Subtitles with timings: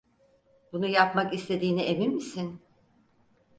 [0.73, 2.61] Bunu yapmak istediğine emin misin?